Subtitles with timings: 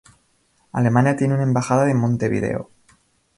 [0.71, 2.71] Alemania tiene una embajada en Montevideo.